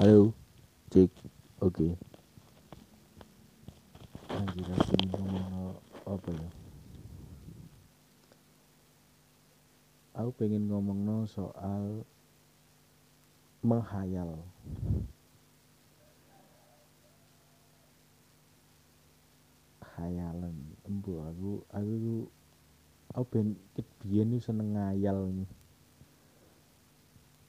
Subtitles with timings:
[0.00, 0.32] Halo,
[0.88, 1.12] cek,
[1.60, 1.92] oke.
[4.32, 5.76] Anjir, aku ngomong
[6.08, 6.48] apa ya?
[10.16, 12.08] Aku pengen ngomong no soal
[13.60, 14.40] menghayal.
[19.84, 20.56] Hayalan,
[20.88, 22.24] embu aku, aku,
[23.12, 23.52] aku ben
[24.00, 25.28] biyen seneng ngayal.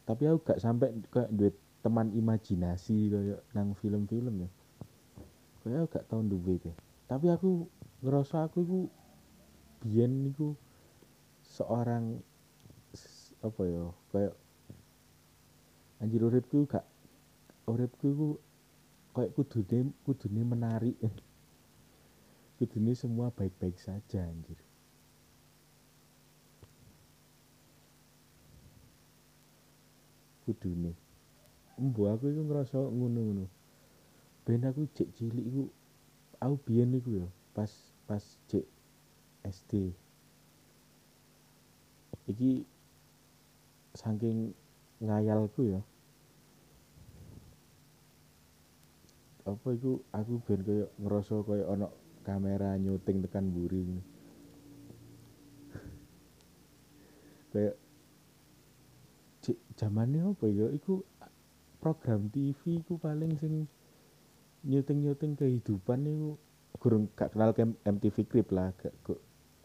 [0.04, 4.50] Tapi aku gak sampai kayak duit teman imajinasi kayak nang film-film ya.
[5.66, 6.78] Kayak gak tau duwe deh.
[7.10, 7.66] Tapi aku
[8.06, 8.80] ngerasa aku itu
[9.82, 10.54] biyen niku
[11.42, 12.22] seorang
[13.42, 14.34] apa ya kayak
[15.98, 16.86] anjir uripku gak
[17.66, 18.30] uripku iku
[19.18, 20.98] kayak kudune kudune menarik.
[22.62, 24.62] Kudune semua baik-baik saja anjir.
[30.46, 30.94] Kudune
[31.82, 33.50] Embo aku iku ngerasa ngono-ngono.
[34.46, 35.66] Ben aku cek cilik iku
[36.38, 37.74] aku biyen iku ya pas
[38.06, 38.70] pas cek
[39.42, 39.90] SD.
[42.30, 42.62] Iki
[43.98, 44.54] saking
[45.02, 45.82] ngayalku ya.
[49.50, 51.90] Apa iku aku ben koyo ngerasa koyo ana
[52.22, 53.82] kamera nyuting tekan mburi.
[57.58, 57.74] kayak
[59.74, 61.02] zamane apa ya iku
[61.82, 63.66] program TV ku paling sing
[64.62, 66.38] nyuting-nyuting kehidupan niku
[66.78, 68.94] gurung gak kenal ke MTV Crib lah gak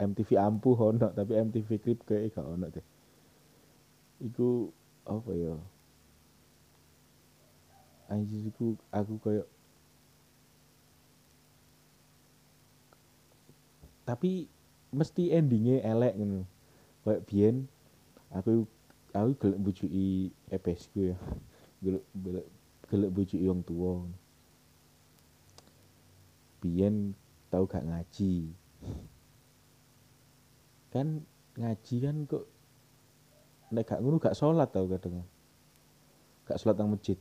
[0.01, 2.85] MTV ampuh ono tapi MTV Crib kayak gak ono deh.
[4.25, 4.73] Iku
[5.05, 5.53] apa ya?
[8.09, 9.47] Anjir iku aku kayak
[14.09, 14.49] tapi
[14.89, 16.41] mesti endingnya elek ngono.
[17.05, 17.55] Kayak biyen
[18.33, 18.65] aku
[19.13, 21.17] aku gelek bujuki EPS ku ya
[21.81, 22.47] gelek
[22.87, 23.91] gelek bojo wong tuwa.
[26.63, 27.13] Biyen
[27.53, 28.49] tau gak ngaji?
[30.93, 31.21] Kan
[31.57, 32.45] ngaji kan kok
[33.73, 35.21] nek gak ngono gak sholat tau kadang.
[36.47, 37.19] Gak sholat nang masjid.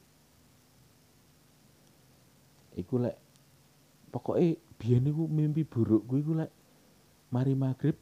[2.76, 3.16] Iku lek
[4.14, 6.52] pokoknya biyen iku mimpi burukku iku lek
[7.32, 7.98] mari maghrib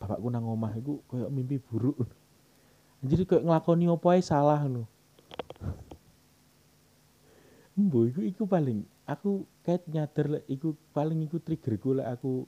[0.00, 2.08] bapakku nang omah iku koyo mimpi buruk.
[3.06, 4.86] Jadi kayak ngelakoni apa ae salah ngono
[7.82, 12.46] Embo iku iku paling aku kayak nyadar lek iku paling iku triggerku lek aku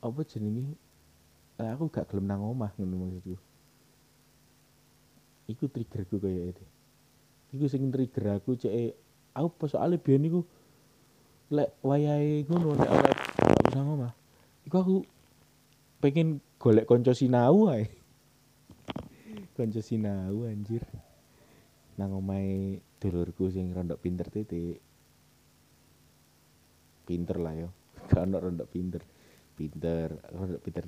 [0.00, 0.72] apa jenenge
[1.60, 3.36] aku gak gelem nang omah ngono maksudku.
[5.52, 6.64] Iku triggerku kaya itu.
[7.52, 8.96] Iku sing trigger aku cek
[9.36, 10.32] aku pas soalnya biyen
[11.52, 13.12] lek wayahe ngono lek ora
[13.76, 14.12] nang omah.
[14.64, 14.96] Iku aku
[16.00, 17.84] pengen golek konco sinau ae.
[19.60, 20.80] konco sinau anjir.
[22.00, 24.78] Nang omahe dulurku sing rondok pinter titik.
[27.02, 27.68] Pinter lah yo.
[28.08, 29.02] Gak ono rondok pinter.
[29.58, 30.86] Pinter rondok pinter.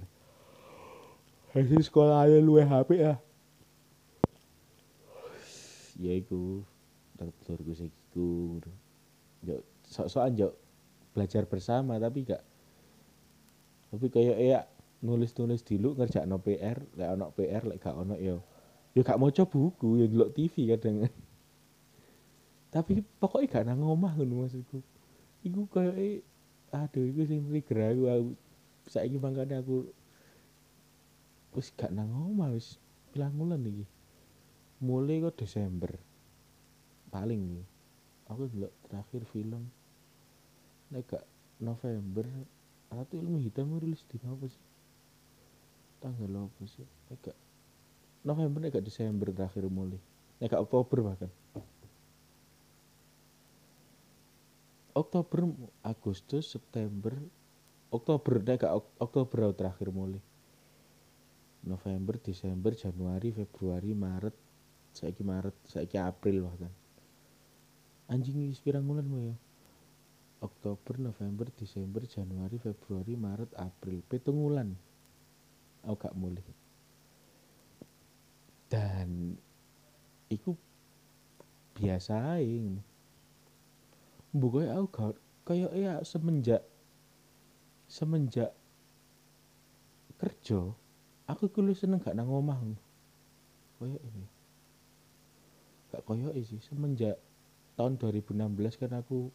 [1.50, 3.18] Hasil sekolah aja lu HP ya.
[5.98, 6.62] Ya iku
[7.18, 8.62] dulurku sing iku
[9.42, 10.48] yo sok-sokan yo
[11.10, 12.42] belajar bersama tapi gak.
[13.90, 14.60] Tapi kayak ya
[15.02, 18.38] nulis-nulis dulu ngerjakno PR lek ono PR lek gak ono yo.
[18.94, 21.06] Yo gak maca buku yo delok TV kadang
[22.74, 24.82] tapi pokoknya gak nang omah ngono maksudku.
[25.46, 26.26] Iku kayak
[26.74, 28.30] aduh iku sing trigger aku, aku
[28.90, 29.86] saiki mangkane aku
[31.54, 32.82] wis gak nang omah wis
[33.14, 33.86] bilang bulan iki.
[34.82, 35.94] Mulai kok Desember.
[37.14, 37.66] Paling nih
[38.26, 39.70] aku delok terakhir film.
[40.90, 41.24] Nek gak
[41.62, 42.26] November
[42.90, 44.64] Ratu Ilmu Hitam rilis di apa sih?
[46.02, 46.82] Tanggal apa sih?
[46.82, 47.38] Nek gak
[48.26, 50.02] November nek gak Desember terakhir mulai.
[50.42, 51.30] Nek gak Oktober bahkan
[54.94, 55.50] Oktober
[55.82, 57.14] Agustus September
[57.90, 60.22] Oktober deh gak Oktober terakhir mulai
[61.66, 64.36] November Desember Januari Februari Maret
[64.94, 66.70] saiki Maret saiki April bahkan.
[68.06, 69.34] Anjing wis pirang bulan ya?
[70.44, 74.76] Oktober November Desember Januari Februari Maret April pitung bulan
[75.84, 76.44] aku gak mulai
[78.72, 79.36] dan
[80.32, 80.56] iku
[81.76, 82.80] biasa aja
[84.34, 85.14] bukan aku gak
[85.46, 86.66] kayak ya semenjak
[87.86, 88.50] semenjak
[90.18, 90.74] kerja
[91.30, 92.58] aku kulo seneng gak nang omah
[93.78, 94.26] koyo ini.
[95.92, 97.20] Gak koyo sih semenjak
[97.78, 99.28] tahun 2016 kan aku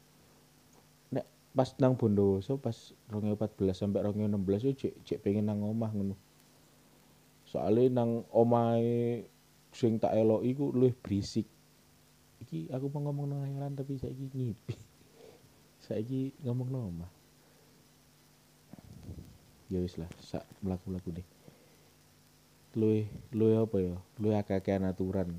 [1.14, 2.76] nek pas nang Bondowoso pas
[3.12, 6.16] 2014 sampai 2016 yo cek cek pengen nang omah ngono.
[7.50, 9.26] Soalnya nang omahe
[9.74, 11.46] sing tak eloki ku luwih berisik.
[12.40, 14.89] Iki aku mau ngomong nang tapi saiki ngipi
[15.90, 17.12] saiki ngomong no omah
[19.70, 21.28] ya wis lah sak mlaku-mlaku deh.
[22.78, 23.96] Luwe luwe apa ya?
[24.18, 25.30] Luwe akeh aturan.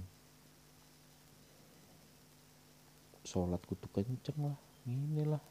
[3.27, 5.43] Sholat kudu kenceng lah ini lah.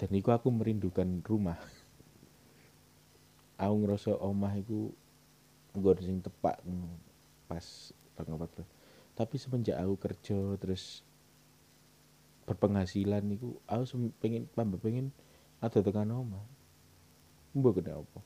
[0.00, 1.56] Dan iku aku merindukan rumah.
[3.60, 4.92] Aku ngerasa omah iku
[5.76, 6.60] nggon sing tepak
[7.48, 8.64] pas pengapat
[9.18, 11.02] tapi semenjak aku kerja terus
[12.48, 15.12] berpenghasilan niku aku pengen tambah pengen
[15.60, 16.44] ada tekan omah.
[17.52, 18.20] Mbok kena apa?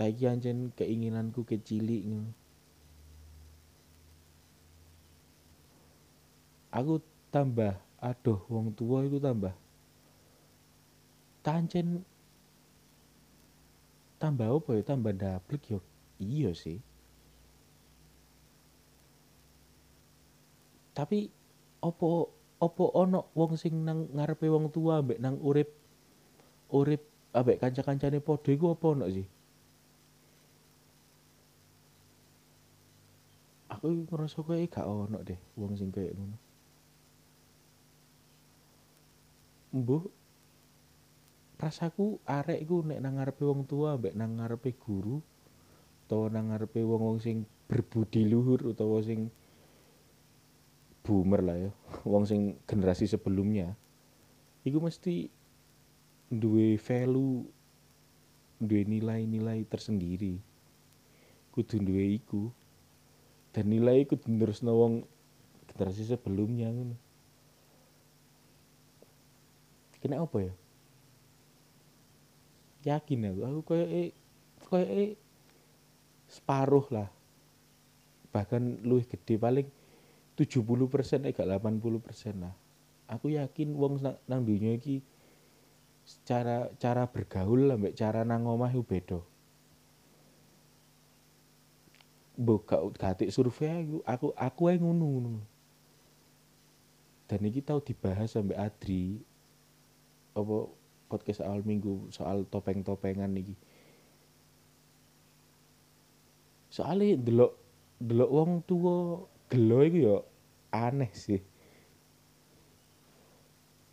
[0.00, 2.32] Kayak anjen keinginanku kecilik ngono
[6.72, 9.52] aku tambah aduh wong tua itu tambah.
[11.44, 12.02] Tancen
[14.16, 14.82] tambah apa ya?
[14.82, 15.78] Tambah daplek yo
[16.18, 16.80] iya sih.
[20.96, 21.28] Tapi
[21.84, 22.32] opo
[22.62, 25.66] opo ono wong sing nang ngarepe wong tua ambek nang urip
[26.70, 27.02] urip
[27.34, 29.26] ambek kanca-kancane padha iku apa ono sih?
[33.72, 36.36] Aku ngerasa kayak gak ono deh wong sing kayak ngono.
[39.72, 40.04] Mbuh
[41.58, 45.18] rasaku arek iku nek nang ngarepe wong tua ambek nang ngarepe guru
[46.06, 49.32] utawa nang ngarepe wong-wong sing berbudi luhur utawa sing
[51.02, 51.70] boomer lah ya.
[52.10, 53.74] Wong sing generasi sebelumnya
[54.62, 55.26] iku mesti
[56.30, 57.44] duwe value
[58.62, 60.38] duwe nilai-nilai tersendiri.
[61.50, 62.48] Kudu duwe iku.
[63.52, 65.04] Dan nilai iku terus wong
[65.68, 66.96] generasi sebelumnya ngono.
[70.00, 70.54] Kena apa ya?
[72.96, 73.40] Yakin aku.
[73.44, 74.08] Aku kayak eh
[74.70, 75.10] kayak eh
[76.30, 77.10] separuh lah.
[78.32, 79.68] Bahkan luwih gede paling
[80.38, 82.54] 70 persen eh gak 80 persen lah.
[83.10, 85.04] Aku yakin wong nang, nang dunia iki
[86.24, 87.94] cara cara bergaul lah mbak.
[87.94, 89.20] Cara nang omah itu beda.
[92.32, 95.52] Buka gatik survei aku aku aku yang ngono
[97.32, 99.16] dan ini tahu dibahas sampai Adri
[100.36, 100.68] apa
[101.08, 103.56] podcast awal minggu soal topeng-topengan nih
[106.68, 107.56] soalnya delok
[107.96, 110.16] delok wong tua gelo iku ya
[110.72, 111.44] aneh sih.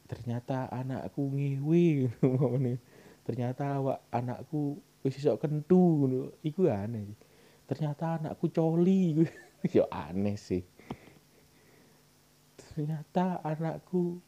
[0.07, 2.07] Ternyata anakku ngiwi
[3.27, 6.07] ternyata awak anakku wis iso kentu
[6.47, 7.17] iku aneh sih.
[7.67, 9.27] Ternyata anakku coli
[9.75, 10.63] ya aneh sih.
[12.56, 14.23] Ternyata anakku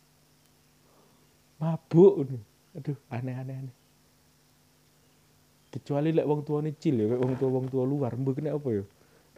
[1.64, 2.28] mabuk
[2.76, 3.76] aduh aneh aneh aneh.
[5.72, 8.84] Kecuali lek wong tua cil ya wong tua wong tua luar mbok apa ya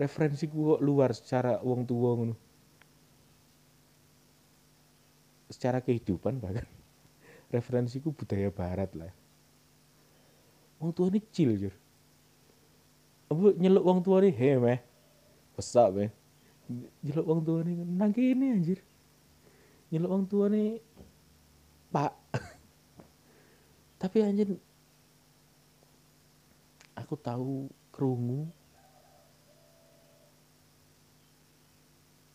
[0.04, 2.36] referensi kok luar secara wong tua ngono.
[5.48, 6.68] Secara kehidupan bahkan.
[7.56, 9.14] Referensiku budaya barat lah.
[10.84, 11.76] Wong tua ini cil jur.
[13.32, 14.80] Apa nyeluk wong tua nih he meh.
[15.56, 16.12] Besar meh.
[17.00, 18.84] Nyeluk wong tua nih nang ini anjir.
[19.94, 20.84] Nyeluk wong tua nih
[21.94, 22.12] pak.
[24.02, 24.50] Tapi anjir
[26.98, 28.50] aku tahu kerungu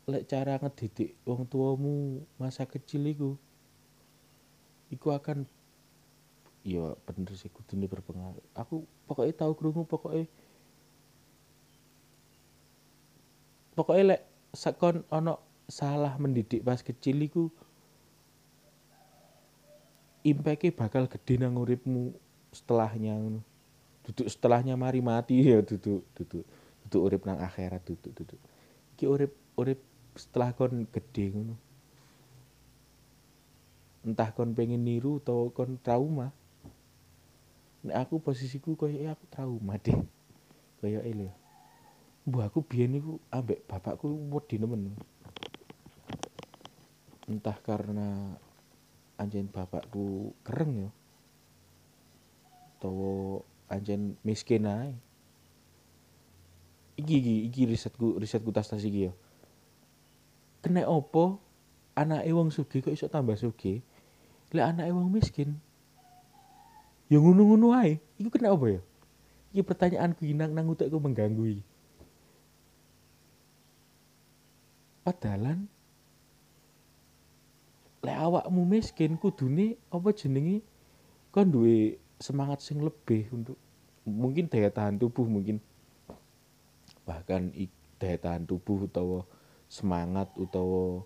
[0.08, 3.30] lek cara ngedidik wong tuamu masa kecil iku
[4.88, 5.44] iku akan
[6.64, 8.44] iya bener sih kudune berpengaruh.
[8.56, 10.24] Aku pokoknya tahu kerungu pokoknya
[13.76, 14.22] pokoknya lek
[14.56, 15.38] sekon ono
[15.68, 17.52] salah mendidik pas kecil iku
[20.76, 22.12] bakal gede nang uripmu
[22.52, 23.16] setelahnya
[24.04, 26.44] duduk setelahnya mari mati ya duduk duduk
[26.84, 28.40] duduk urip nang akhirat duduk duduk.
[28.96, 29.80] Iki urip urip
[30.18, 31.54] setelah kon gede ngono
[34.02, 36.34] entah kon pengen niru atau kon trauma
[37.86, 39.96] nek aku posisiku koyo aku trauma deh
[40.82, 41.30] koyo ele
[42.28, 44.92] Bu aku biyen niku ambek bapakku wedi nemen.
[47.24, 48.36] Entah karena
[49.16, 50.90] anjen bapakku kereng ya.
[52.76, 53.40] Atau
[53.72, 54.92] anjen miskin ae.
[57.00, 59.12] Iki iki iki risetku risetku tas tas iki ya
[60.64, 61.38] kena opo
[61.98, 63.82] anak wong sugih kok iso tambah sugih?
[64.54, 65.58] Lek anak wong miskin.
[67.08, 67.98] Ya ngono-ngono ae.
[68.20, 68.80] Iku kena apa ya?
[69.52, 71.64] Iki pertanyaanku nang nang utekku mengganggu iki
[75.08, 75.64] padahalan
[78.04, 80.60] lek awakmu miskin kudune apa jenenge
[81.32, 83.56] kon duwe semangat sing lebih untuk
[84.04, 85.64] mungkin daya tahan tubuh mungkin.
[87.08, 87.56] Bahkan
[87.96, 89.24] daya tahan tubuh utawa
[89.68, 91.04] semangat utawa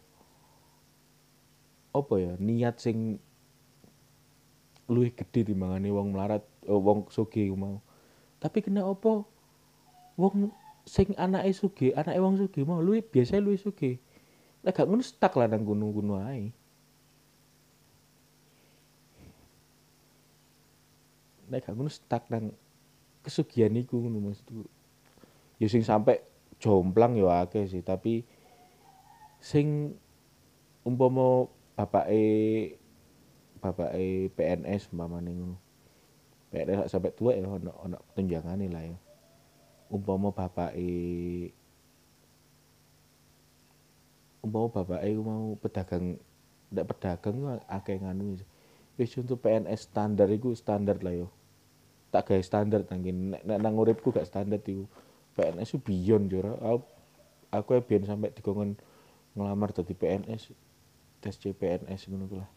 [1.92, 3.20] apa ya niat sing
[4.88, 7.82] luwih gede timbangane wong melarat oh, wong sugih mau.
[8.42, 9.22] Tapi kena apa?
[10.18, 10.50] Wong
[10.88, 14.00] sing anake sugih anake wong sugih mau luwih biasa luwih sugih.
[14.62, 16.54] Lek gak ngono stuck lah nang gunung-gunung ae.
[21.50, 22.54] Nek gak stuck nang
[23.26, 24.66] kesugihan iku ngono maksudku.
[25.58, 26.22] Ya sing sampai
[26.62, 28.22] jomplang ya akeh sih tapi
[29.42, 29.98] sing
[30.86, 32.22] umpama bapake
[33.58, 35.56] bapake PNS umpamane ngono.
[36.54, 38.98] PNS sampai tua ya ono ono tunjangane lah ya.
[39.90, 41.50] Umpama bapake
[44.46, 46.22] umpama bapake mau pedagang
[46.70, 48.38] ndak pedagang akeh nganu
[48.94, 49.18] wis.
[49.18, 51.28] Untuk PNS standar iku standar lah yo
[52.12, 53.00] tak gawe standar nang
[53.32, 54.84] nek nang uripku gak standar iku.
[55.32, 56.84] PNS itu beyond jora aku,
[57.48, 58.76] aku ya biyen sampai dikongkon
[59.32, 60.52] ngelamar jadi PNS
[61.22, 62.50] tes CPNS ngono lah.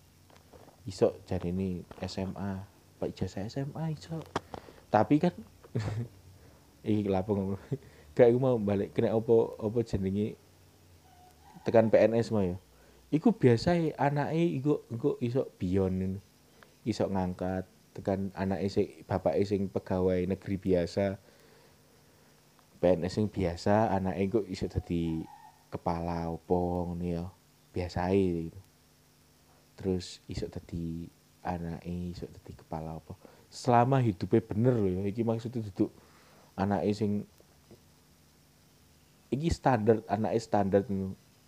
[0.86, 2.66] Iso jadi ini SMA
[2.98, 4.20] pak ijazah SMA iso.
[4.90, 5.34] Tapi kan
[6.88, 7.60] iki ngomong
[8.16, 10.40] gak aku mau balik kena opo opo jenenge
[11.68, 12.58] tekan PNS mah ya?
[13.14, 16.20] Iku biasa anake iku engko iso beyond
[16.86, 17.66] iso ngangkat
[17.96, 21.22] tekan anak sing bapak sing pegawai negeri biasa.
[22.84, 25.24] PNS sing biasa anak kok iso dadi
[25.76, 27.24] kepala opo ngono ya
[27.76, 28.62] biasa gitu.
[29.76, 31.12] terus iso dadi
[31.44, 33.20] anak iso dadi kepala opo.
[33.52, 35.92] Selama hidupnya bener loh ya iki maksudnya duduk
[36.56, 37.28] anak sing
[39.28, 40.88] iki standar anak standar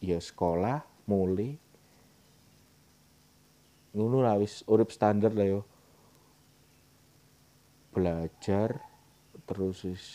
[0.04, 1.56] ya sekolah mulai
[3.96, 5.62] ngono lah wis urip standar lah yo.
[7.96, 8.84] Belajar
[9.48, 10.06] terus wis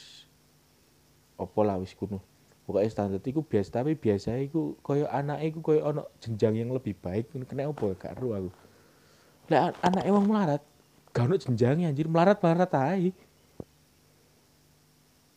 [1.40, 2.31] opo lah wis kuno
[2.62, 6.94] pokoknya standar itu biasa tapi biasa itu koyo anak itu koyo ono jenjang yang lebih
[6.98, 7.34] baik.
[7.46, 8.50] Kena opo gak ru aku.
[9.50, 10.62] Lah anak emang melarat
[11.10, 12.06] gak ono jenjangnya anjir.
[12.06, 13.10] Melarat melarat aja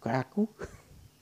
[0.06, 0.46] kayak aku.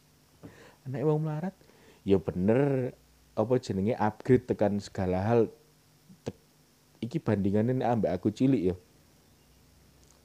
[0.83, 1.55] Anak emang melarat
[2.03, 2.91] ya bener.
[3.33, 5.49] Apa jenenge upgrade tekan segala hal.
[6.21, 6.37] Tek,
[7.01, 8.75] iki bandingannya ambek aku cilik ya.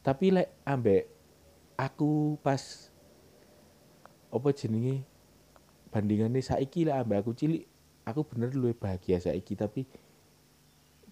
[0.04, 1.08] Tapi lek ambek
[1.80, 2.92] aku pas
[4.28, 5.08] apa jenenge
[5.99, 7.67] bandingannya saiki lah ambek aku cilik
[8.07, 9.83] aku bener luwih bahagia saiki tapi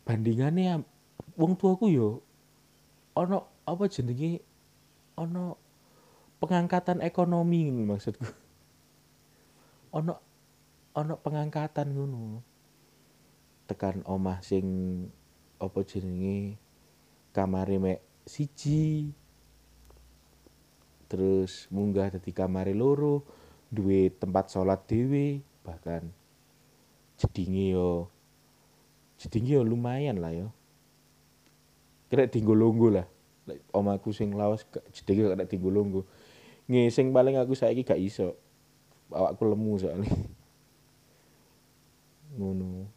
[0.07, 0.87] bandingannya
[1.35, 2.23] wong tuaku yo
[3.19, 4.47] ono apa jenenge
[5.19, 5.59] ono
[6.38, 8.28] pengangkatan ekonomi maksudku.
[9.97, 10.12] Ono
[10.93, 12.45] ono pengangkatan ngono.
[13.66, 14.66] Tekan omah sing
[15.57, 16.61] apa jenenge
[17.33, 19.11] kamare mek siji
[21.07, 23.25] terus munggah dadi kamare loro
[23.70, 26.06] duwe tempat sholat dhewe bahkan
[27.18, 28.06] jedinge yo
[29.16, 30.49] jedinge yo lumayan lah yo.
[32.06, 33.06] Kira tinggo longgo lah.
[33.75, 36.06] Omaku sing lawas jedinge kena tinggo longgo.
[36.70, 38.37] Ngising paling aku saiki gak iso.
[39.11, 40.11] Awakku lemu soalnya.
[42.37, 42.90] Ngono.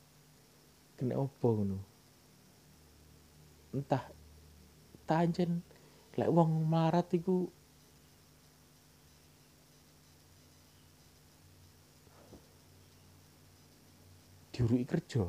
[0.99, 1.77] Kena opo ngono?
[3.71, 4.03] Entah
[5.07, 5.63] tanjen
[6.17, 7.47] lek wong marat iku
[14.60, 15.24] diuruki kerja.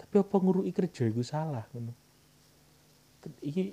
[0.00, 1.92] Tapi apa nguruki kerja iku salah ngono.
[3.44, 3.64] Iki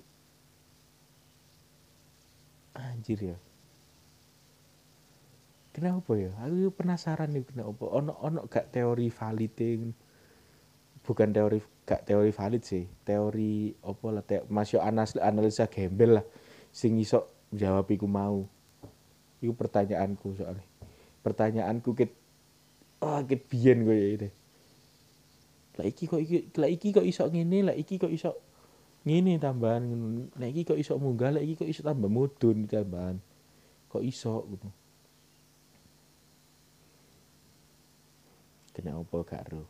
[2.76, 3.38] anjir ya.
[5.72, 6.36] Kenapa ya?
[6.44, 9.56] Aku penasaran nih kenapa ono ono gak teori valid
[11.08, 12.84] bukan teori gak teori valid sih.
[13.08, 16.26] Teori apa lah te, masih analisa gembel lah.
[16.76, 18.44] Sing iso jawab iku mau.
[19.40, 20.68] Iku pertanyaanku soalnya.
[21.24, 22.12] Pertanyaanku ket
[23.02, 24.30] ket biyen gue ya ini.
[25.82, 28.38] Lah iki kok iki lah iki kok iso ngene lah iki kok iso
[29.02, 29.84] ngene tambahan
[30.38, 33.18] lah iki kok iso munggah lah iki kok iso tambah mudun tambahan.
[33.90, 34.70] Kok iso gitu
[38.72, 39.68] kena opo karo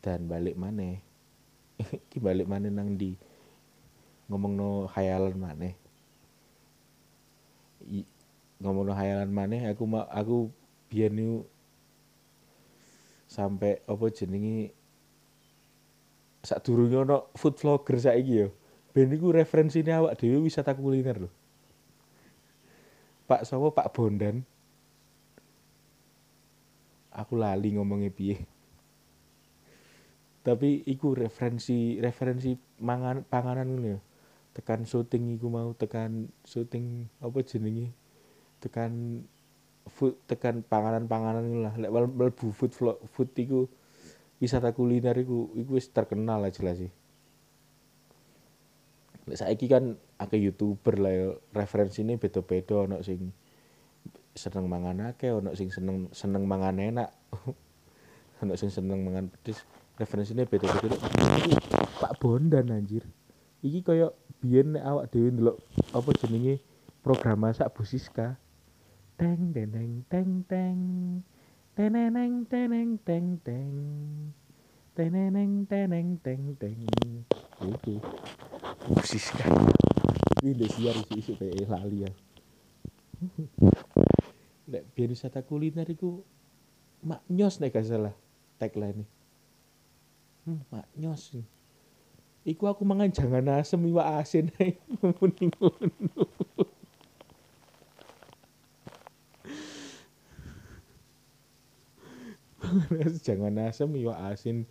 [0.00, 0.96] dan balik mana
[2.10, 3.12] ki balik mana nang di
[4.26, 5.70] ngomong no khayalan mana
[8.58, 10.48] ngomong no khayalan mana aku mau aku
[10.88, 11.44] biar nih
[13.36, 14.72] sampai apa jenengi
[16.40, 18.48] saat durungnya no food vlogger saiki yo
[18.96, 21.30] ben iku referensine awak dhewe wisata kuliner lho.
[23.28, 23.68] Pak sapa?
[23.68, 24.40] Pak Bondan.
[27.12, 28.48] Aku lali ngomongnya piye.
[30.40, 34.00] Tapi iku referensi referensi mangan panganan ngono ya.
[34.56, 37.92] Tekan syuting iku mau tekan syuting apa jenenge
[38.64, 39.20] tekan
[39.86, 41.74] food tekan panganan-panganan lah.
[41.78, 42.72] Lek mlebu food
[43.06, 43.70] food iku
[44.42, 46.92] wisata kuliner iku iku wis terkenal lah jelas sih.
[49.26, 53.32] Lek saiki kan akeh youtuber lah ya referensine beda-beda ono sing
[54.36, 57.10] seneng mangan akeh ono sing seneng seneng mangan enak.
[58.44, 59.64] Ono sing seneng mangan pedes
[59.96, 60.92] referensine beda-beda.
[61.96, 63.08] Pak Bondan anjir.
[63.64, 64.12] Iki koyo
[64.44, 65.56] biyen awak dhewe ndelok
[65.96, 66.60] apa jenenge
[67.00, 68.36] program masak Bu Siska
[69.16, 70.80] teng deneng teng teng
[71.76, 73.72] teneneng teneng teng teng.
[74.96, 76.80] Teneneng teneng teng teng.
[77.60, 78.00] Itu.
[78.86, 79.48] Bu Siska
[80.46, 82.10] ini udah siar isi-isi kayak lali ya.
[84.70, 86.22] Nek biar wisata kuliner iku
[87.02, 88.14] maknyos nek gak salah
[88.60, 89.06] tagline
[90.44, 91.40] hmm, maknyos
[92.46, 94.54] Iku aku mangan jangan asem iwak asin.
[95.02, 96.22] Muni ngono.
[103.26, 104.66] jangan asem iwak asin.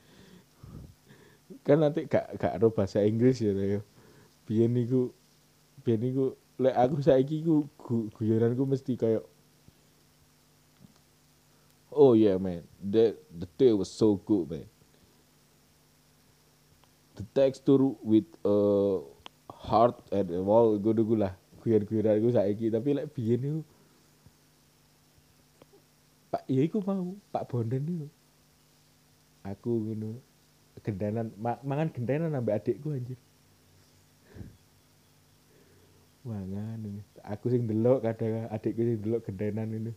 [1.61, 3.81] Kan nanti gak gak ro bahasa Inggris ya yo.
[4.45, 5.13] Biyen niku
[5.85, 9.23] biyen niku lek aku saiki ku gu, guyonanku mesti kayak
[11.95, 14.67] Oh yeah man, that the day was so good man.
[17.15, 18.99] The texture with uh,
[19.47, 21.31] heart and wall gue gue lah
[21.63, 23.61] guyon-guyonan gue saiki tapi lek biyen niku
[26.35, 28.11] Pak ya iku mau Pak Bondan niku.
[29.47, 30.19] Aku ngono
[30.83, 33.15] gendanan ma mangan gendanan ambek adikku anjir.
[36.27, 36.99] Mangan ini.
[37.23, 39.95] Aku sing delok kadang adikku sing delok gendanan ini.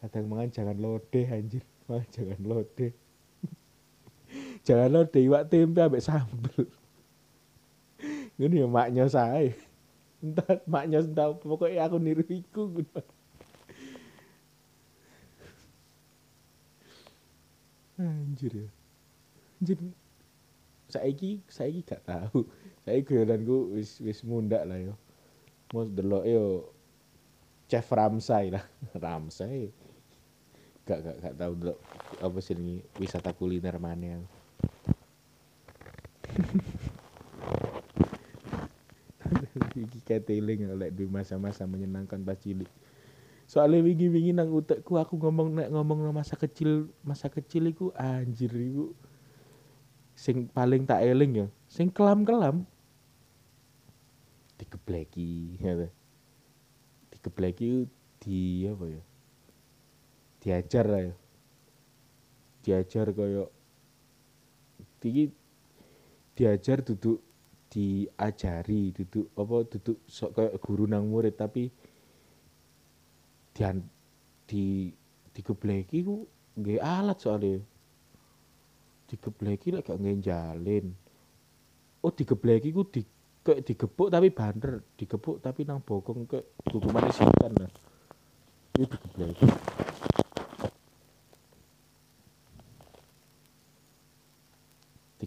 [0.00, 1.60] Kadang mangan jangan lodeh anjir.
[1.84, 2.92] Mangan jangan lodeh.
[4.66, 6.64] jangan lodeh iwak tempe ambek sambel.
[8.40, 9.52] Ngono ya maknya saya.
[10.24, 13.15] Entah maknya entah pokoknya aku niru iku ngono.
[17.96, 18.68] Anjir ya.
[19.60, 19.78] Anjir.
[20.86, 22.44] Saiki saiki gak tahu.
[22.84, 24.94] Saiki guyonanku wis wis mundak lah yo.
[25.72, 26.44] Mau delok yo
[27.66, 28.64] Chef Ramsay lah.
[29.02, 29.72] Ramsay.
[30.86, 31.78] Gak gak gak tahu delok
[32.22, 34.20] apa sih ini wisata kuliner mana.
[39.76, 42.68] Iki keteling lek di masa-masa menyenangkan pas cilik.
[43.46, 48.90] Soalnya wingi-wingi nang utekku aku ngomong nek ngomong masa kecil, masa kecil iku anjir iku
[50.18, 52.66] sing paling tak eling ya, sing kelam-kelam
[54.58, 55.86] digebleki ya.
[57.14, 57.86] Digebleki
[58.18, 59.02] di apa ya?
[60.42, 61.14] Diajar lah ya.
[62.66, 63.54] Diajar koyo
[65.06, 65.30] iki
[66.34, 67.22] diajar duduk
[67.70, 71.70] diajari duduk apa duduk sok kayak guru nang murid tapi
[73.56, 73.80] dian
[74.44, 74.92] di
[75.32, 76.28] digebleki ku
[76.60, 77.56] nggih alat soalnya
[79.08, 80.92] digebleki lek gak nggih jalin
[82.04, 83.00] oh digebleki ku di
[83.40, 87.72] kayak digebuk tapi banter digebuk tapi nang bokong kayak hukuman sikan lah
[88.76, 89.48] itu digebleki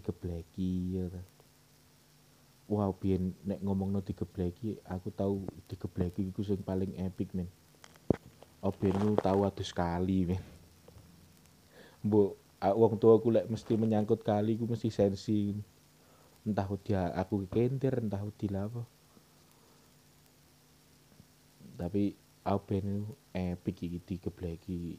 [0.00, 1.06] digebleki ya.
[2.70, 7.50] Wow, biyen nek ngomongno digebleki, aku tahu digebleki iku sing paling epic, men.
[8.60, 10.42] Biyen ku tahu adus kali, men.
[12.04, 15.56] Mbok a- wong tuaku lek mesti menyangkut kali ku mesti sensi.
[16.44, 18.82] Entah dia aku kentir, entah di apa.
[21.80, 22.12] Tapi
[22.44, 24.96] aku ku epic iki digebleki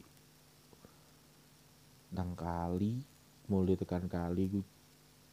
[2.12, 3.02] nang kali
[3.48, 4.62] mulai tekan kali ku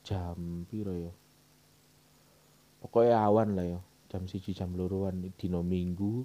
[0.06, 1.12] jam piro ya
[2.80, 6.22] pokoknya awan lah ya jam siji jam loroan dino minggu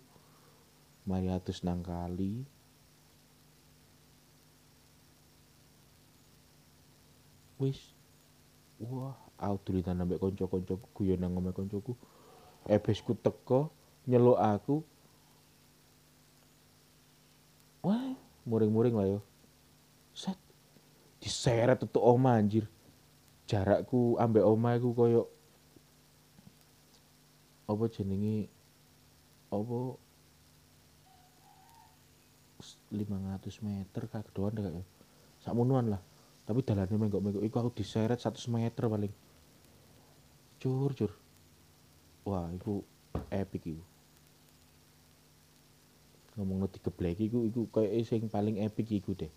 [1.03, 2.47] mari atus nang kali
[7.63, 7.95] wis.
[8.83, 11.95] Wah aku tulisan ambek kanca-kancaku guyon nang omahe kancaku
[12.67, 13.71] ebesku teko
[14.03, 14.83] nyeluk aku.
[17.83, 19.19] Wah muring-muring lah yo.
[20.11, 20.35] Set.
[21.23, 22.67] Diseret tutuk oma anjir.
[23.47, 25.31] Jarakku ambek oma iku koyo
[27.63, 28.51] apa jenenge?
[29.47, 29.95] Apa
[32.93, 34.87] 500 meter kagedoan deh kayak
[35.41, 36.01] sakmonoan lah.
[36.43, 37.43] Tapi dalannya menggok-menggok.
[37.43, 39.13] Iku aku diseret 100 meter paling.
[40.61, 41.11] Cur cur
[42.23, 42.85] wah iku
[43.33, 43.83] epic iku.
[46.37, 49.29] Ngomong no digebleki iku iku kayak sing paling epic iku deh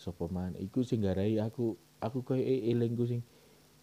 [0.00, 3.20] sapa man iku sing garai aku aku koyo elingku sing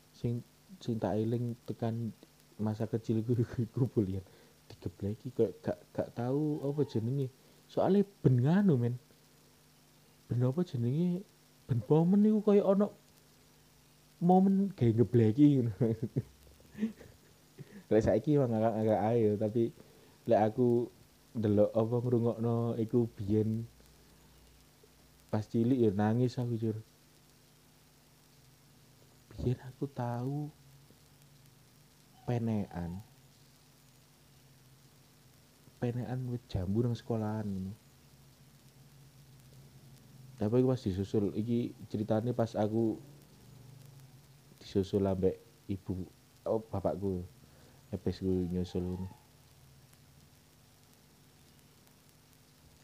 [0.10, 0.42] sing
[0.82, 2.10] sing tak eling tekan
[2.58, 4.26] masa kecilku iku bulian
[4.68, 7.32] digebleki koyo gak gak tahu apa jenenge.
[7.68, 8.96] Soalnya ben nganu men.
[10.28, 11.24] Ben apa jenenge?
[11.68, 12.88] Ben momen iku koyo ono
[14.18, 15.74] momen kayak ngebleki ngono
[17.94, 19.70] lek saiki emang agak agak ayo tapi
[20.26, 20.90] lek aku
[21.38, 23.70] delok apa ngrungokno iku biyen
[25.38, 26.82] pas cilik ya nangis aku jur.
[29.30, 30.50] Biyen aku tahu
[32.26, 33.06] penean.
[35.78, 37.78] Penean wit jambu nang sekolahan ngono
[40.38, 43.02] tapi pas disusul iki ceritanya pas aku
[44.62, 46.06] disusul ambek ibu
[46.46, 47.26] oh bapakku
[47.90, 49.10] epes gue nyusul ngono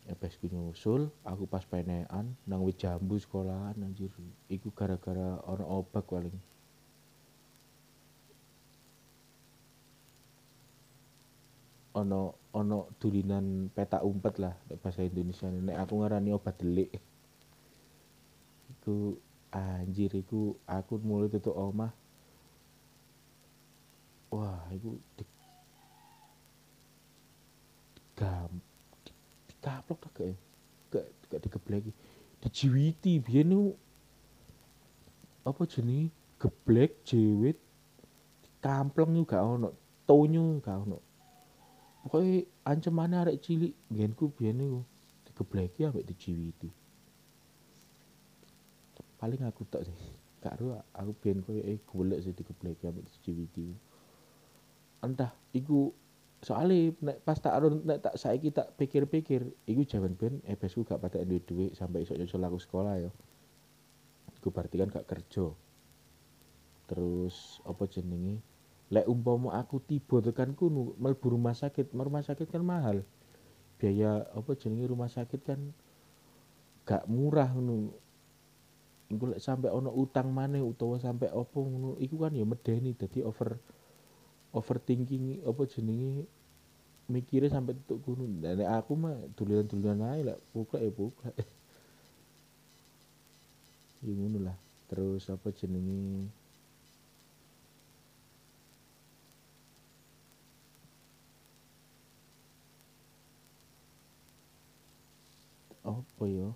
[0.04, 4.12] gue nyusul aku pas penean nang wit jambu sekolahan anjir.
[4.52, 6.36] Iku gara-gara ono obak paling.
[11.96, 17.00] Ono ono dulinan peta umpet lah bahasa Indonesia nek aku ngarani obat delik.
[18.76, 19.16] Iku
[19.56, 21.96] anjir iku aku mulai tutup omah.
[24.34, 25.24] Wah iku di
[29.64, 30.36] dikaplok tak gak
[30.92, 31.92] gak gak digebleki
[32.44, 33.72] dijiwiti biyen
[35.48, 36.12] apa jenenge?
[36.40, 37.56] Geblek jewit
[38.60, 39.72] kampleng juga ono
[40.04, 41.00] tonyo gak ono.
[42.04, 44.84] Pokoknya ancamane arek cilik biyenku biyen niku
[45.24, 46.68] digebleki ambek dijiwiti.
[49.16, 49.96] Paling aku tok sih
[50.44, 50.60] gak
[50.92, 53.72] aku biyen koyo eh golek sih digebleki ambek dijiwiti.
[55.00, 55.96] Entah iku
[56.44, 61.00] soalnya nek pas tak arun nek tak saiki tak pikir-pikir iku jaman ben ebesku gak
[61.00, 63.12] patek duwe duit sampai iso nyusul aku sekolah ya.
[64.36, 65.56] Iku berarti kan gak kerja.
[66.92, 68.44] Terus apa jenenge
[68.92, 73.08] lek umpama aku tiba tekan kuno mlebu rumah sakit rumah sakit kan mahal.
[73.80, 75.72] Biaya apa jenenge rumah sakit kan
[76.84, 77.96] gak murah ngono.
[79.08, 83.24] Iku lek sampai ono utang maneh utawa sampai opo ngono iku kan ya medeni dadi
[83.24, 83.56] over
[84.54, 86.30] overthinking apa jenenge
[87.10, 88.26] mikirnya sampai tutup kuno.
[88.40, 91.34] Dan aku mah tulisan-tulisan aja lah buka ya buka
[94.04, 94.58] ya lah.
[94.92, 96.30] Terus apa jenenge?
[105.84, 106.50] Apa ya?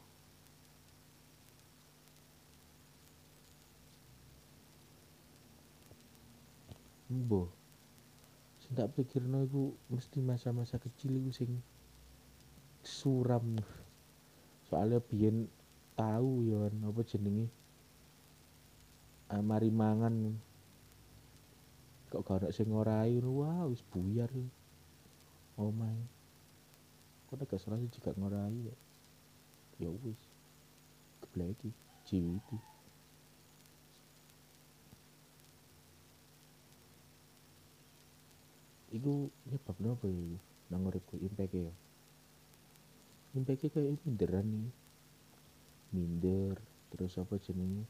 [7.07, 7.56] Mbo.
[8.67, 11.63] Sing tak pikirno iku mesti masa-masa kecil iku sing
[12.83, 13.55] suram.
[14.67, 15.47] Soalnya biyen
[15.95, 17.47] tahu ya apa jenenge.
[19.31, 20.35] Ah, mari mangan
[22.11, 24.35] kok gak ono sing ngono wah wis buyar.
[25.55, 26.03] Omae.
[27.31, 28.75] Kok gak salah sih juga ngorai ya.
[29.79, 30.19] Ya wis.
[31.23, 31.71] Gebleki,
[32.03, 32.59] jiwiti.
[38.95, 40.39] Iku nyebabnya apa ya
[40.71, 41.73] nang uripku impake ya
[43.37, 44.73] impake kayak minderan nih.
[45.93, 46.57] Minder
[46.91, 47.85] terus apa jenenge?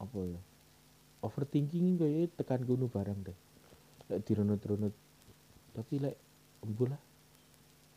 [0.00, 0.40] Apa ya?
[1.20, 3.38] Overthinking kayak tekan gunung barang deh.
[4.08, 4.94] Lek dirunut-runut.
[5.76, 6.16] Tapi lek
[6.64, 7.00] embu lah.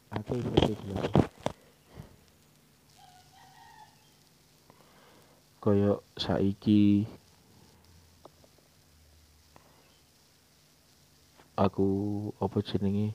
[0.09, 1.29] Aku ini kayak gila
[5.59, 7.03] kaya saiki
[11.59, 11.87] aku
[12.39, 13.11] apa jenenge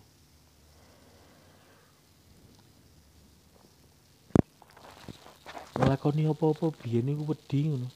[5.74, 7.88] nglakoni apa-apa biyen iku wedi ngono.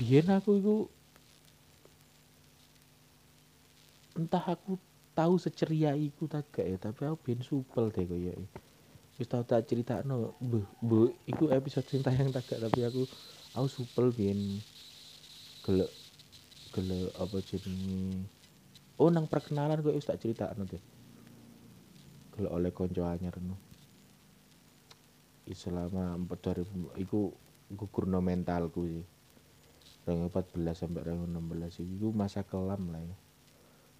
[0.00, 0.76] Biyen aku iku
[4.16, 4.80] entah aku
[5.14, 8.34] tahu seceria iku tak gak ya tapi aku biyen supel deh koyo
[9.18, 13.02] wis tau tak critakno mbah mbah iku episode sing tayang tak gak tapi aku
[13.54, 14.58] aku supel biyen
[15.62, 15.90] gelek
[16.74, 18.26] gelek apa jenenge
[18.98, 20.82] oh nang perkenalan gue tak critakno deh
[22.34, 23.68] gelek oleh konco anyar no
[25.54, 27.32] selama 4000 iku
[27.72, 29.04] gugurno mentalku sih.
[30.08, 33.16] 2014 sampai 2016 itu masa kelam lah ya.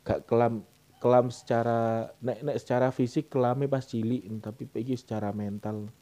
[0.08, 0.64] Gak kelam
[0.98, 5.92] kelam secara nek nek secara fisik kelame pas cilik tapi iki secara mental.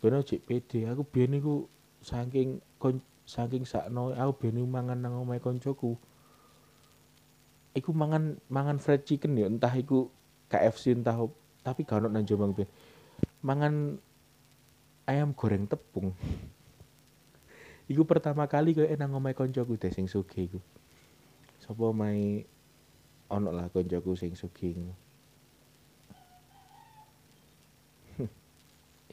[0.00, 1.68] Bener cek pede aku biyen iku
[2.00, 6.00] saking kon saking sakno aku biyen mangan nang omahe koncoku
[7.76, 10.08] iku mangan mangan fried chicken ya entah iku
[10.48, 11.14] KFC entah
[11.60, 12.70] tapi gak ono nang Jombang biyen
[13.44, 14.00] mangan
[15.06, 16.10] ayam goreng tepung.
[17.86, 20.58] Iku pertama kali koyo nang omahe koncoku deh sing sugih iku.
[21.62, 22.42] Sapa mai
[23.30, 24.74] ono lah koncoku sing sugih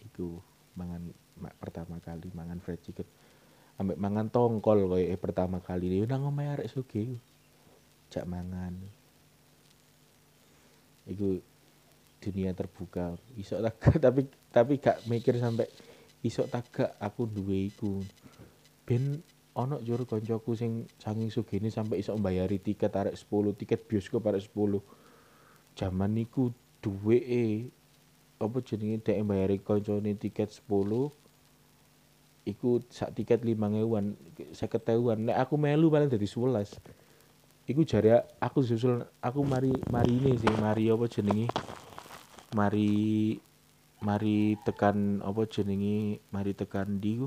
[0.09, 0.41] iku.
[0.73, 3.05] Mangan ma, pertama kali mangan fried chicken.
[3.77, 6.01] Ambek mangan tongkol eh, pertama kali.
[6.09, 7.21] Nang omahe arek sugih
[8.13, 8.77] jak mangan
[11.09, 11.41] iku
[12.21, 13.17] dunia terbuka.
[13.35, 15.65] Iso tak tapi tapi gak mikir sampai
[16.21, 18.05] iso tak gak aku duwe iku.
[18.85, 19.19] Ben
[19.53, 24.49] ono jur koncoku sing saking sugih sampai iso mbayari tiket arek 10 tiket bioskop arek
[24.49, 24.81] 10
[25.77, 26.49] jaman niku
[26.81, 27.45] duwe e
[28.41, 31.13] apa jenenge dek mbayari koncone tiket 10
[32.43, 34.17] iku sak tiket 5000-an
[34.51, 36.81] 50000-an nek aku melu paling dadi 11
[37.63, 41.47] iku jare aku susul aku mari mari ini sih mari apa jenenge
[42.51, 42.91] mari
[44.03, 47.23] mari tekan apa jenenge mari tekan di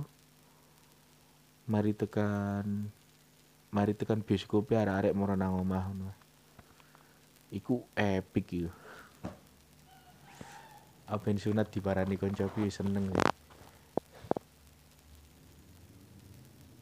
[1.67, 2.93] mari tekan
[3.73, 5.89] mari tekan bioskop arek-arek moro nang omah
[7.55, 8.71] iku epic iku.
[11.07, 13.15] Aben sunat diparani koncoku seneng.
[13.15, 13.23] ya.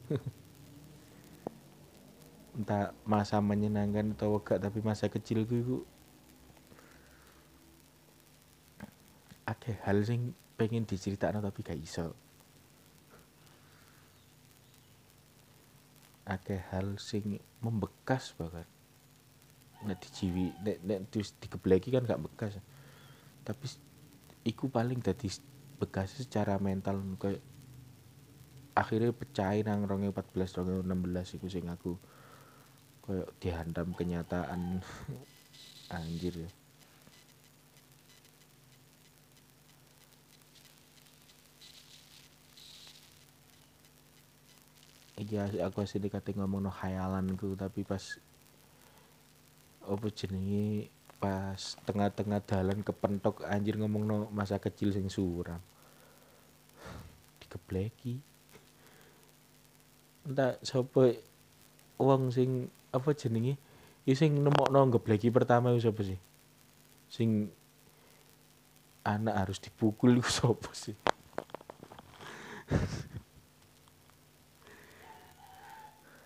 [2.55, 5.77] entah masa menyenangkan atau enggak tapi masa kecilku itu
[9.45, 12.15] ada hal sing pengen diceritakan tapi gak iso.
[16.25, 18.65] Ada hal sing membekas bahkan
[19.85, 22.57] nek dijiwi nek nek terus digebleki kan gak bekas.
[23.45, 23.65] Tapi
[24.47, 25.29] iku paling dadi
[25.77, 26.97] bekas secara mental.
[27.21, 27.43] Kayak
[28.73, 31.93] akhirnya pecah nang 2014 2016 iku sing aku
[33.05, 34.81] kayak dihantam kenyataan.
[35.93, 36.51] Anjir ya.
[45.15, 48.19] Iya aku asli kate ngomong no khayalanku tapi pas
[49.87, 50.91] apa jenenge
[51.23, 55.61] pas tengah-tengah dalan kepentok anjir ngomong no masa kecil sing suram.
[57.39, 58.19] Dikebleki
[60.25, 61.15] entah sapa
[62.01, 63.59] wong sing apa jenenge
[64.07, 66.19] ya sing nemokno ngebleki pertama iku sapa sih?
[67.11, 67.51] Sing
[69.03, 70.95] anak harus dipukul iku sapa sih?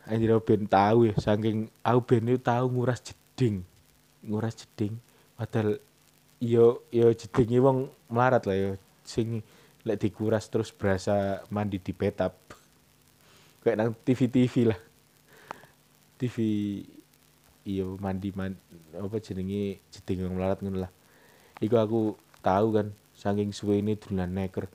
[0.10, 3.65] Anjir aku ben tahu ya saking aku ben itu tahu nguras jeding.
[4.25, 4.97] Nguras jeding
[5.36, 5.77] padahal
[6.38, 8.71] yo yo jedinge wong melarat lah yo.
[9.05, 9.41] Sing
[9.86, 12.36] lek dikuras terus berasa mandi di betap
[13.63, 14.79] kayak nang TV-TV lah
[16.19, 16.36] TV
[17.63, 18.60] iya mandi man
[18.91, 20.91] apa jenenge jeding melarat ngono lah.
[21.63, 21.99] Iku aku
[22.43, 24.67] tahu kan saking suwe ini dolan neker.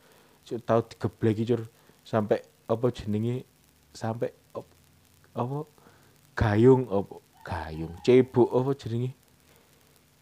[0.48, 1.62] Cuk tau digebleki cur.
[2.00, 3.44] Sampai apa jenenge
[3.92, 4.32] sampai
[5.36, 5.68] apa
[6.32, 9.12] gayung apa gayung cebok apa jenenge?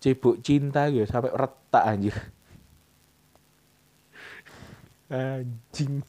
[0.02, 2.16] Cebok cinta gitu sampai retak anjir.
[5.12, 6.02] Anjing.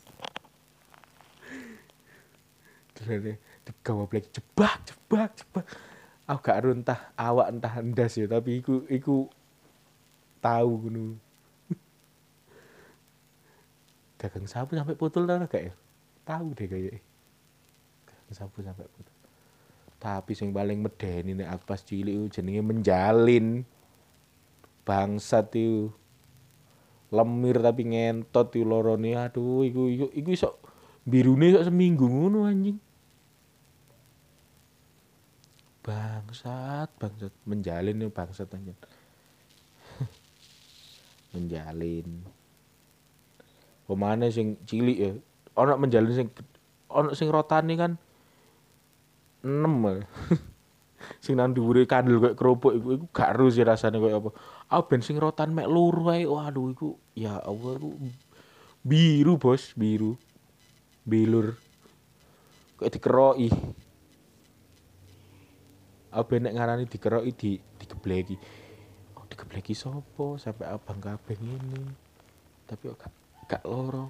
[2.98, 5.66] Terus digawa blek jebak jebak jebak.
[6.24, 9.28] Aku gak entah awak entah endas ya tapi iku iku
[10.40, 11.20] tahu ngono.
[14.20, 15.74] Gagang sapu sampai putul tau gak ya?
[16.24, 17.04] Tahu deh kayaknya
[18.34, 19.14] sapu sampai putus
[20.04, 23.64] tapi sing paling medeni nek aku pas cilik jenenge menjalin.
[24.84, 25.96] Bangsat itu
[27.08, 29.16] lemir tapi ngentot itu lorone.
[29.16, 30.60] Aduh iku iku iku iso
[31.08, 32.76] birune iso seminggu ngono anjing
[35.84, 37.34] bangsat bangsat.
[37.44, 38.80] Menjalin itu bangsat anjing.
[41.36, 42.08] Menjalin.
[43.84, 45.12] Pemane sing cilik ya.
[45.60, 46.28] Ono menjalin sing
[46.90, 47.94] ono sing rotane kan
[49.44, 50.00] enam
[51.24, 54.32] sing nang dhuwure kandel koyo kerupuk iku iku gak ero sih rasane apa.
[54.72, 56.24] Ah ben sing rotan mek loro ae.
[56.24, 57.92] Waduh iku ya Allah iku
[58.88, 60.16] biru bos biru.
[61.04, 61.60] Bilur.
[62.80, 63.52] Kok dikeroki
[66.14, 68.36] apa nek ngarani dikeroki di digebleki.
[69.18, 71.82] Oh digebleki sopo sampai abang kabeh ini
[72.70, 73.14] tapi kok gak
[73.50, 74.08] gak loro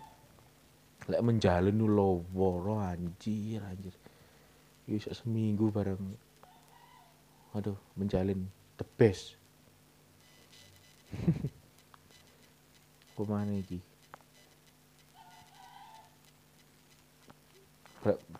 [1.09, 3.95] lek menjalin lu loro anjir anjir.
[4.83, 6.03] Bisa seminggu bareng.
[7.55, 8.43] Waduh menjalin
[8.75, 9.39] the best.
[13.15, 13.79] Ke mana iki?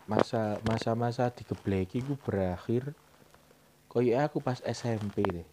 [0.04, 2.92] Masa masa masa digebleki ku berakhir
[3.94, 5.46] koyo aku pas SMP deh.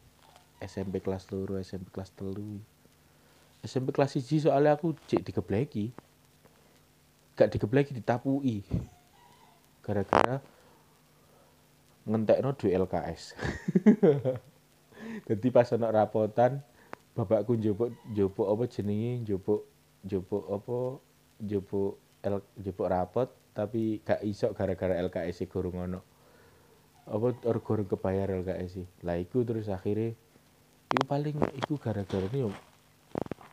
[0.57, 2.57] SMP kelas loro SMP kelas telu.
[3.61, 5.93] SMP kelas 1 soalnya aku cek digebleki.
[7.37, 8.65] Gak digebleki ditapui.
[9.85, 10.41] Gara-gara
[12.01, 13.37] ngentekno duit LKS
[15.29, 16.65] jadi pas ana rapotan
[17.13, 19.21] bapakku njupuk njupuk apa jenenge?
[19.21, 19.61] Njupuk
[20.05, 20.77] njupuk apa?
[21.41, 26.10] Njupuk L, njupuk rapot tapi gak iso gara-gara LKS e gurung ono
[27.11, 30.15] apa or gurung kebayar LKS e lah iku terus akhirnya
[30.95, 32.47] iku paling iku gara-gara ini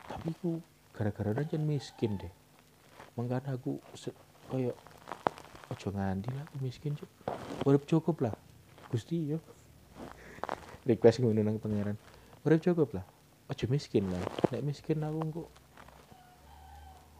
[0.07, 0.63] tapi iku
[0.95, 2.33] gara-gara aja miskin deh.
[3.15, 3.79] Makanya aku
[4.51, 4.75] koyo
[5.71, 7.11] ojo nganti lah aku miskin cuk.
[7.63, 8.35] Urip cukup lah.
[8.91, 9.39] Gusti yo.
[10.91, 11.95] Request ngono nang pangeran.
[12.43, 13.05] Urip cukup lah.
[13.47, 14.23] Ojo miskin lah.
[14.51, 15.49] Nek miskin aku kok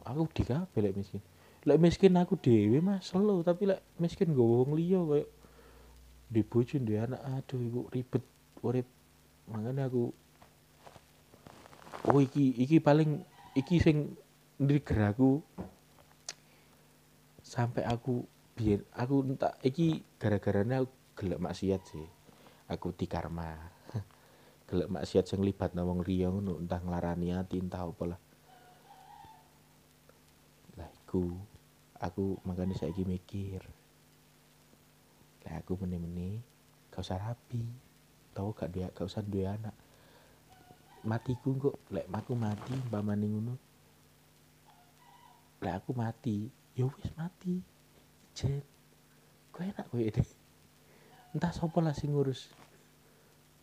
[0.03, 1.23] aku dikabe lek miskin.
[1.63, 3.39] Lek miskin aku dewi mas selo.
[3.47, 5.23] Tapi lek miskin gue wong liya koyo
[6.29, 8.23] di bojo di anak aduh iku ribet
[8.61, 8.87] urip.
[9.49, 10.13] Makanya aku
[12.13, 13.25] oh iki iki paling
[13.57, 14.13] iki sing
[14.61, 15.41] trigger aku
[17.41, 18.21] sampai aku
[18.53, 20.93] biar aku entah iki gara-garanya aku
[21.41, 22.05] maksiat sih
[22.69, 23.57] aku di karma
[24.69, 28.19] gelek maksiat sing libat wong liya ngono entah nglarani ati entah apa lah.
[30.77, 33.78] Lah aku makanya mikir
[35.57, 36.37] aku meni-meni
[36.93, 37.65] gak usah rapi.
[38.35, 39.73] Tau gak dia gak usah dua anak.
[41.07, 43.55] Matiku kok lek aku mati umpamane ngono.
[45.63, 47.57] Lek aku mati ya wis mati.
[48.35, 48.61] Jen
[49.49, 50.23] kok enak kowe ini?
[51.33, 52.51] Entah sapa lah sing ngurus.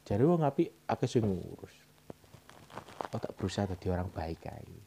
[0.06, 1.74] Jadi wong api aku sing ngurus.
[3.06, 4.78] Aku tak berusaha jadi orang baik aja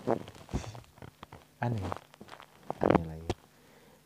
[1.64, 1.84] aneh.
[2.80, 3.32] Aneh lah ya.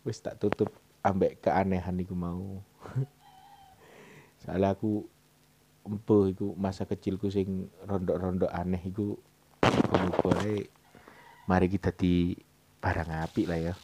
[0.02, 2.64] Wis tak tutup ambek keanehan iku mau
[4.40, 5.04] soalnya aku
[5.84, 9.14] empuh iku masa kecilku sing rondok-rondok aneh iku
[9.92, 10.40] muga
[11.44, 12.32] mari kita di
[12.80, 13.74] barang api lah ya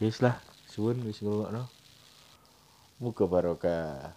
[0.00, 1.68] Yes lah, suwun wis ngrungokno.
[3.04, 4.16] Muga barokah.